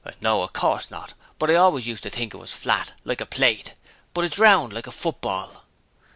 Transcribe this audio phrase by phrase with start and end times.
[0.19, 3.25] 'No, of course not, but I always used to think it was flat like a
[3.27, 3.75] plate,
[4.15, 5.63] but it's round like a football.'